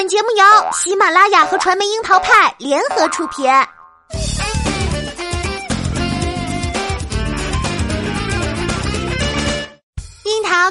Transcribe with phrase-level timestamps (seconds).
[0.00, 3.44] 本节目由喜马拉雅和传媒樱桃派联合出品。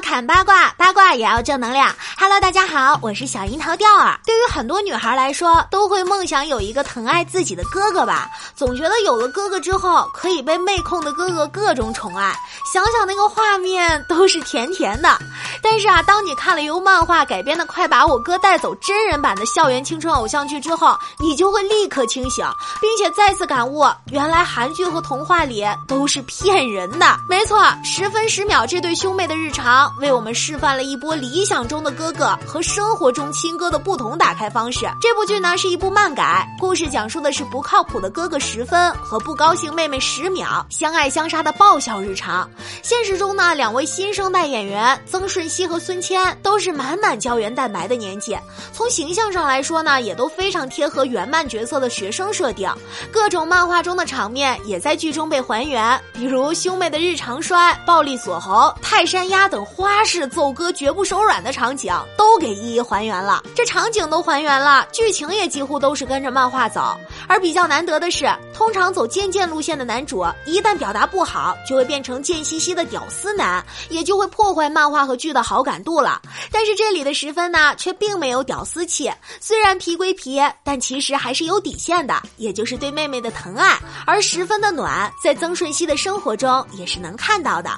[0.00, 1.94] 樱桃砍八卦，八卦也要正能量。
[2.18, 4.18] Hello，大家好，我是小樱桃调儿。
[4.24, 8.30] 对于很多女孩来说，都会梦想有一个疼爱自己的哥哥吧？
[8.56, 12.34] 总觉得有了哥哥之后，可以被妹控的哥哥各种宠爱，
[12.72, 15.18] 想想那个画面都是甜甜的。
[15.62, 22.42] 但是啊，当你看了由漫画改编的《快把我哥带走》真人版的校园青春偶像剧之后，你就会立刻清醒，
[22.80, 27.18] 并且再次感悟，原来韩剧和童话里都是骗人的。
[27.28, 34.88] 没错，十分十秒这对兄妹的日常，为我们示范了一波理想中的哥哥和生活中亲哥的不同打开方式。
[35.00, 42.48] 这部剧呢是一部漫改，故事讲述的是不靠谱的哥哥十分和不高兴妹妹十秒相爱相杀的爆笑日常。
[42.82, 45.50] 现实中呢，两位新生代演员曾舜。
[45.50, 48.38] 晞和孙谦都是满满胶原蛋白的年纪，
[48.72, 52.70] 从形象上来说呢，也都非常贴合原漫角色的学生设定。
[53.10, 63.42] 各种漫画中的场面也在剧中被还原，比如兄妹的日常摔、暴力锁喉、泰山压等花式奏歌绝不手软的场景，都给一一还原了。
[63.56, 66.94] 这场景都还原了，剧情也几乎都是跟着漫画走。
[67.26, 75.42] 而比较难得的是，通常走贱贱路线的男主，一旦表达不好，就会变成贱兮兮的屌丝男，也就会破坏漫画和剧的。
[75.42, 76.20] 好感度了，
[76.52, 79.10] 但是这里的十分呢，却并没有屌丝气。
[79.40, 83.78] 虽然皮归皮，但其实还是有底线的，也就是对妹妹的疼爱。
[84.06, 87.70] 而十分的暖，在曾舜晞的生活中也是能看到的。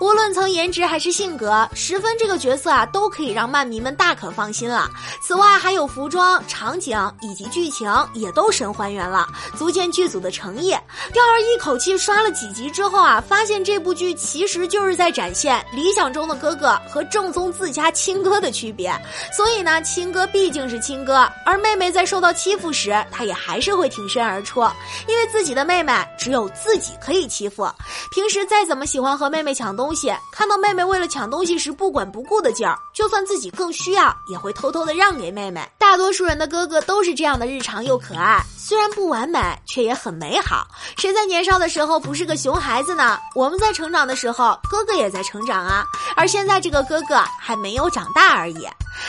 [0.00, 4.88] 无论从颜值还是性格，十分这个角色啊，都可以让漫迷们大可放心了。
[5.22, 10.70] 此外，还有服装、场景以及剧情也都神还原了，足见剧组的诚意。
[11.12, 18.90] 钓儿一口气刷了几集之后啊，发现这部剧其实就是在展现理想中的哥哥和正宗自家亲哥的区别。
[19.36, 24.60] 所以呢，亲哥毕竟是亲哥，而妹妹在受到欺负时，他也还是会挺身而出，
[25.08, 27.68] 因为自己的妹妹只有自己可以欺负。
[28.12, 29.63] 平时再怎么喜欢和妹妹抢。
[29.64, 35.66] 抢东西，看到妹妹为了抢东西时不管不顾的劲儿，就算自己更需要，也会偷偷的让给妹妹。
[35.78, 40.66] 大多数人的哥哥都是这样的，日常又可爱，虽然不完美，却也很美好。
[40.98, 43.18] 谁在年少的时候不是个熊孩子呢？
[43.34, 45.82] 我们在成长的时候，哥哥也在成长啊，
[46.14, 48.68] 而现在这个哥哥还没有长大而已。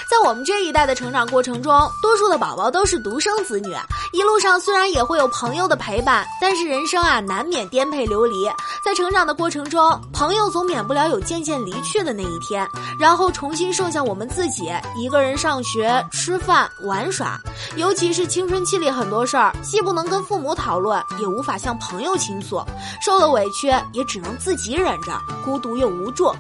[0.10, 3.76] 在我们这一代的成长过程中，多数的宝宝都是独生子女，
[4.14, 8.50] 一路上虽然也会有朋友的陪伴，但是人生啊难免颠沛流离。
[8.84, 12.68] 在成长的过程中，朋友总免不了有渐渐离去的那一天，
[13.00, 17.40] 然后重新剩下我们自己一个人上学、吃饭、玩耍。
[17.76, 22.64] 尤其是青春期里很多事儿，既不能跟父母讨论，也无法向朋友倾诉，
[23.02, 26.32] 受了委屈也只能自己忍着，孤独又无助。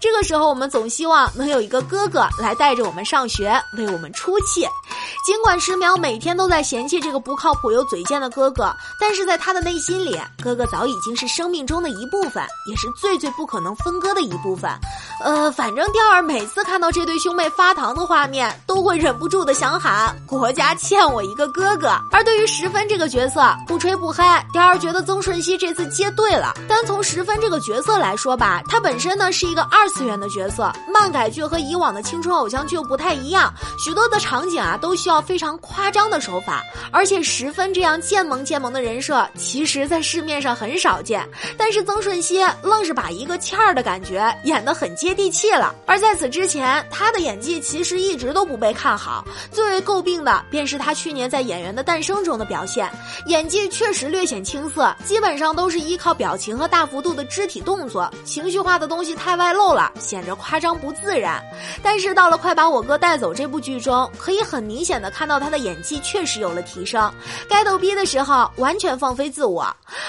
[0.00, 4.66] 这个时候，我们总希望能有一个哥哥来带着我们上学，为我们出气。
[5.24, 14.70] 尽管十秒每天都在嫌弃这个不靠谱又嘴贱的哥哥，但是在他的内心里，哥哥早已经是生命中的一部分，也是最最不可能分割的一部分。
[15.22, 26.52] 呃，反正调儿每次看到这对兄妹发糖的画面，都会忍不住的想喊：“国家欠我一个哥哥。”而对于十分这个角色，不吹不嗨，调儿觉得曾舜晞这次接对了。
[26.68, 29.66] 单从十分这个角色来说吧，他本身呢是一个。
[29.76, 33.52] 二次元的角色，漫改剧和以往的青春偶像剧又不太一样，
[33.84, 36.62] 许多的场景啊都需要非常夸张的手法，
[36.92, 41.28] 而且十分这样贱萌贱萌的人设，其实在市面上很少见。
[41.58, 45.74] 但是曾舜晞愣是把一个欠儿的感觉演得很接地气了。
[45.86, 52.88] 而在此之前，他的演技其实一直都不被看好，最为诟病的便是他去年在《演员的诞生》中的表现，
[53.26, 59.54] 演技确实略显青涩，基本上都是依靠表情和大幅度的肢体动作，情绪化的东西太外。
[59.54, 61.42] 露够了，显着夸张不自然。
[61.82, 67.10] 但是到了《快把我哥带走》这部剧中，可以很明显的看到他的演技确实有了提升。
[67.48, 69.66] 该逗逼的时候，完全放飞自我。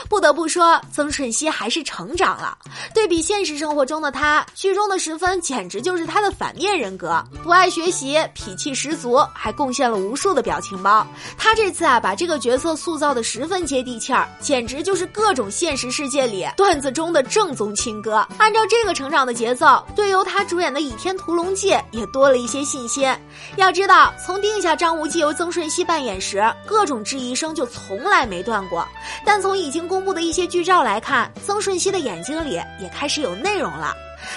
[0.09, 2.57] 不得不说，曾舜晞还是成长了。
[2.93, 11.07] 对比现实生活中的他，剧中的十分简直就是他的反面人格，不爱学习，脾气十足，还贡献了无数的表情包。
[11.37, 18.27] 他这次啊，把这个角色塑造的十分接地气儿，简直就是各种现实世界里段子中的正宗亲哥。
[18.37, 19.34] 按照这个成长的。
[19.35, 23.13] 节奏对由他主演的《倚天屠龙记》也多了一些信心。
[23.57, 28.87] 要知道，从定下张无忌由曾舜晞扮演时，各种质疑声就从来没断过。
[29.25, 33.93] 但从已经公布的一些剧照来看，曾舜晞的眼睛里也开始有内容了。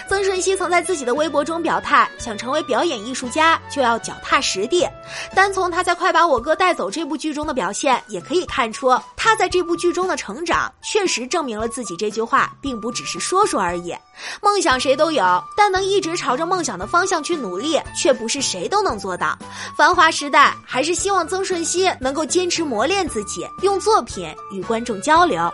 [0.09, 4.89] 曾舜晞曾在自己的微博中表态，想成为表演艺术家就要脚踏实地。
[5.35, 13.95] 单从他在《快把我哥带走》这部剧中的表现，也可以看出他在这部剧中的成长，确实证明了自己这句话并不只是说说而已。
[14.43, 15.25] 梦想谁都有，
[15.57, 19.39] 但能一直朝着梦想的方向去努力，却不是谁都能做到。
[19.77, 25.51] 繁华时代，还是希望曾舜晞能够坚持磨练自己，用作品与观众交流。